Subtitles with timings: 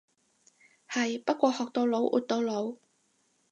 [0.91, 2.73] 係，不過學到老活到老。